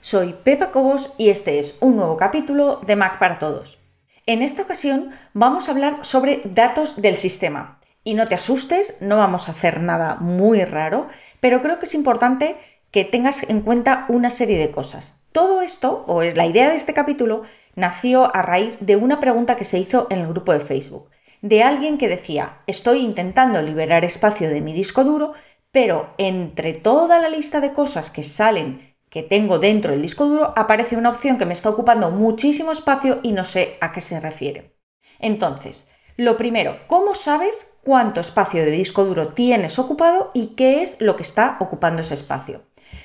soy 0.00 0.32
Pepa 0.32 0.70
Cobos 0.70 1.12
y 1.18 1.28
este 1.28 1.58
es 1.58 1.76
un 1.80 1.96
nuevo 1.96 2.16
capítulo 2.16 2.80
de 2.86 2.96
Mac 2.96 3.18
para 3.18 3.38
Todos. 3.38 3.78
En 4.26 4.42
esta 4.42 4.62
ocasión 4.62 5.10
vamos 5.34 5.68
a 5.68 5.72
hablar 5.72 5.98
sobre 6.02 6.40
datos 6.44 7.00
del 7.00 7.16
sistema. 7.16 7.80
Y 8.02 8.14
no 8.14 8.26
te 8.26 8.34
asustes, 8.34 8.96
no 9.02 9.18
vamos 9.18 9.48
a 9.48 9.52
hacer 9.52 9.80
nada 9.80 10.16
muy 10.16 10.64
raro, 10.64 11.08
pero 11.40 11.60
creo 11.60 11.78
que 11.78 11.84
es 11.84 11.94
importante 11.94 12.56
que 12.90 13.04
tengas 13.04 13.48
en 13.48 13.60
cuenta 13.60 14.06
una 14.08 14.30
serie 14.30 14.58
de 14.58 14.70
cosas. 14.70 15.20
Todo 15.32 15.60
esto, 15.60 16.04
o 16.08 16.22
es 16.22 16.34
la 16.34 16.46
idea 16.46 16.70
de 16.70 16.76
este 16.76 16.94
capítulo, 16.94 17.42
nació 17.76 18.34
a 18.34 18.42
raíz 18.42 18.78
de 18.80 18.96
una 18.96 19.20
pregunta 19.20 19.56
que 19.56 19.64
se 19.64 19.78
hizo 19.78 20.06
en 20.10 20.20
el 20.20 20.28
grupo 20.28 20.52
de 20.52 20.60
Facebook, 20.60 21.10
de 21.42 21.62
alguien 21.62 21.98
que 21.98 22.08
decía, 22.08 22.58
estoy 22.66 23.00
intentando 23.00 23.60
liberar 23.60 24.04
espacio 24.04 24.48
de 24.48 24.60
mi 24.62 24.72
disco 24.72 25.04
duro, 25.04 25.34
pero 25.72 26.14
entre 26.18 26.72
toda 26.72 27.18
la 27.18 27.28
lista 27.28 27.60
de 27.60 27.72
cosas 27.72 28.10
que 28.10 28.24
salen 28.24 28.89
que 29.10 29.22
tengo 29.22 29.58
dentro 29.58 29.90
del 29.90 30.02
disco 30.02 30.24
duro, 30.26 30.54
aparece 30.56 30.96
una 30.96 31.10
opción 31.10 31.36
que 31.36 31.44
me 31.44 31.52
está 31.52 31.68
ocupando 31.68 32.10
muchísimo 32.10 32.72
espacio 32.72 33.18
y 33.22 33.32
no 33.32 33.44
sé 33.44 33.76
a 33.80 33.92
qué 33.92 34.00
se 34.00 34.20
refiere. 34.20 34.76
Entonces, 35.18 35.90
lo 36.16 36.36
primero, 36.36 36.78
¿cómo 36.86 37.14
sabes 37.14 37.76
cuánto 37.82 38.20
espacio 38.20 38.64
de 38.64 38.70
disco 38.70 39.04
duro 39.04 39.28
tienes 39.28 39.78
ocupado 39.78 40.30
y 40.32 40.54
qué 40.54 40.80
es 40.80 41.00
lo 41.00 41.16
que 41.16 41.22
está 41.22 41.56
ocupando 41.60 42.02
ese 42.02 42.14
espacio? 42.14 42.62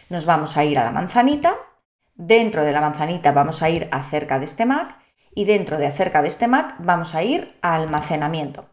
Nos 0.10 0.26
vamos 0.26 0.58
a 0.58 0.63
ir 0.63 0.77
a 0.77 0.84
la 0.84 0.91
manzanita, 0.91 1.55
dentro 2.13 2.63
de 2.63 2.72
la 2.72 2.82
manzanita 2.82 3.32
vamos 3.32 3.62
a 3.63 3.70
ir 3.70 3.90
acerca 3.91 4.38
de 4.38 4.46
este 4.46 4.66
Mac 4.66 4.99
y 5.34 5.46
dentro 5.46 5.77
de 5.77 5.88
acerca 5.88 6.22
de 6.22 6.27
este 6.27 6.48
Mac 6.48 6.76
vamos 6.79 7.16
a 7.16 7.24
ir 7.24 7.57
a 7.62 7.76
almacenamiento. 7.76 8.70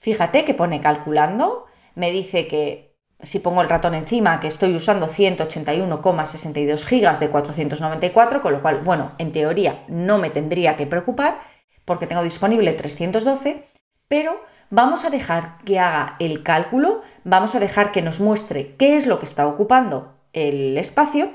Fíjate 0.00 0.44
que 0.44 0.54
pone 0.54 0.80
calculando, 0.80 1.64
me 1.94 2.10
dice 2.10 2.46
que 2.46 2.93
si 3.22 3.38
pongo 3.38 3.62
el 3.62 3.68
ratón 3.68 3.94
encima, 3.94 4.40
que 4.40 4.48
estoy 4.48 4.74
usando 4.74 5.06
181,62 5.06 6.84
gigas 6.84 7.20
de 7.20 7.30
494, 7.30 8.42
con 8.42 8.52
lo 8.52 8.62
cual, 8.62 8.80
bueno, 8.80 9.12
en 9.18 9.32
teoría 9.32 9.84
no 9.88 10.18
me 10.18 10.30
tendría 10.30 10.76
que 10.76 10.86
preocupar 10.86 11.38
porque 11.84 12.06
tengo 12.06 12.22
disponible 12.22 12.72
312, 12.72 13.64
pero 14.08 14.40
vamos 14.70 15.04
a 15.04 15.10
dejar 15.10 15.58
que 15.64 15.78
haga 15.78 16.16
el 16.18 16.42
cálculo, 16.42 17.02
vamos 17.24 17.54
a 17.54 17.60
dejar 17.60 17.92
que 17.92 18.02
nos 18.02 18.20
muestre 18.20 18.76
qué 18.76 18.96
es 18.96 19.06
lo 19.06 19.18
que 19.18 19.26
está 19.26 19.46
ocupando 19.46 20.18
el 20.32 20.76
espacio 20.78 21.32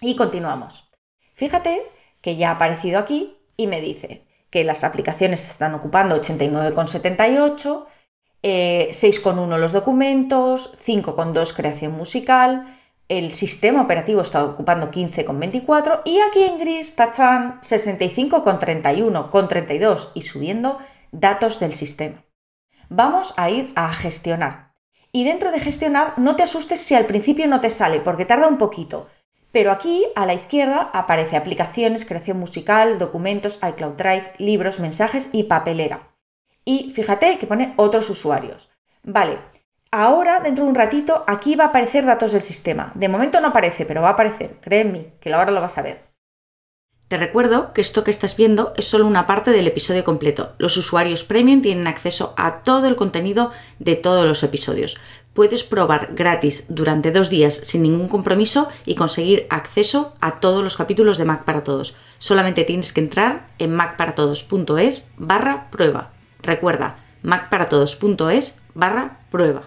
y 0.00 0.16
continuamos. 0.16 0.90
Fíjate 1.34 1.82
que 2.20 2.36
ya 2.36 2.50
ha 2.50 2.54
aparecido 2.54 2.98
aquí 2.98 3.36
y 3.56 3.66
me 3.66 3.80
dice 3.80 4.24
que 4.50 4.64
las 4.64 4.84
aplicaciones 4.84 5.46
están 5.46 5.74
ocupando 5.74 6.20
89,78, 6.20 7.86
6,1 8.42 9.54
eh, 9.54 9.58
los 9.58 9.72
documentos, 9.72 10.76
5,2 10.84 11.54
creación 11.54 11.92
musical, 11.92 12.78
el 13.08 13.32
sistema 13.32 13.80
operativo 13.80 14.20
está 14.20 14.44
ocupando 14.44 14.90
15,24 14.90 16.02
y 16.04 16.20
aquí 16.20 16.44
en 16.44 16.58
gris 16.58 16.94
tachan 16.94 17.60
65,31, 17.62 19.30
con 19.30 19.48
32 19.48 20.12
y 20.14 20.22
subiendo 20.22 20.78
datos 21.10 21.58
del 21.58 21.74
sistema. 21.74 22.24
Vamos 22.90 23.34
a 23.36 23.50
ir 23.50 23.72
a 23.76 23.92
gestionar. 23.92 24.74
Y 25.10 25.24
dentro 25.24 25.50
de 25.50 25.58
gestionar 25.58 26.18
no 26.18 26.36
te 26.36 26.42
asustes 26.42 26.80
si 26.80 26.94
al 26.94 27.06
principio 27.06 27.48
no 27.48 27.60
te 27.60 27.70
sale 27.70 28.00
porque 28.00 28.26
tarda 28.26 28.46
un 28.46 28.58
poquito. 28.58 29.08
Pero 29.52 29.72
aquí 29.72 30.04
a 30.14 30.26
la 30.26 30.34
izquierda 30.34 30.90
aparece 30.92 31.38
aplicaciones, 31.38 32.04
creación 32.04 32.38
musical, 32.38 32.98
documentos, 32.98 33.58
iCloud 33.66 33.94
Drive, 33.94 34.32
libros, 34.36 34.80
mensajes 34.80 35.30
y 35.32 35.44
papelera 35.44 36.08
y 36.68 36.90
fíjate 36.90 37.38
que 37.38 37.46
pone 37.46 37.72
otros 37.76 38.10
usuarios. 38.10 38.68
Vale, 39.02 39.38
ahora 39.90 40.40
dentro 40.40 40.64
de 40.64 40.70
un 40.70 40.76
ratito 40.76 41.24
aquí 41.26 41.56
va 41.56 41.64
a 41.64 41.68
aparecer 41.68 42.04
datos 42.04 42.32
del 42.32 42.42
sistema. 42.42 42.92
De 42.94 43.08
momento 43.08 43.40
no 43.40 43.48
aparece, 43.48 43.86
pero 43.86 44.02
va 44.02 44.08
a 44.08 44.12
aparecer, 44.12 44.58
créeme, 44.60 45.14
que 45.18 45.32
ahora 45.32 45.50
lo 45.50 45.62
vas 45.62 45.78
a 45.78 45.82
ver. 45.82 46.04
Te 47.08 47.16
recuerdo 47.16 47.72
que 47.72 47.80
esto 47.80 48.04
que 48.04 48.10
estás 48.10 48.36
viendo 48.36 48.74
es 48.76 48.84
solo 48.84 49.06
una 49.06 49.26
parte 49.26 49.50
del 49.50 49.66
episodio 49.66 50.04
completo. 50.04 50.52
Los 50.58 50.76
usuarios 50.76 51.24
premium 51.24 51.62
tienen 51.62 51.86
acceso 51.86 52.34
a 52.36 52.62
todo 52.64 52.86
el 52.86 52.96
contenido 52.96 53.50
de 53.78 53.96
todos 53.96 54.26
los 54.26 54.42
episodios. 54.42 54.98
Puedes 55.32 55.64
probar 55.64 56.10
gratis 56.12 56.66
durante 56.68 57.12
dos 57.12 57.30
días 57.30 57.54
sin 57.54 57.80
ningún 57.80 58.08
compromiso 58.08 58.68
y 58.84 58.94
conseguir 58.94 59.46
acceso 59.48 60.12
a 60.20 60.38
todos 60.40 60.62
los 60.62 60.76
capítulos 60.76 61.16
de 61.16 61.24
Mac 61.24 61.44
para 61.44 61.64
Todos. 61.64 61.94
Solamente 62.18 62.64
tienes 62.64 62.92
que 62.92 63.00
entrar 63.00 63.48
en 63.58 63.74
macparatodos.es 63.74 65.08
barra 65.16 65.70
prueba. 65.70 66.12
Recuerda, 66.48 66.96
macparatodos.es 67.22 68.58
barra 68.72 69.18
prueba. 69.30 69.64